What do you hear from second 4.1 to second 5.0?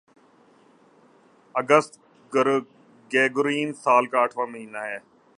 کا آٹھواں مہینہ ہے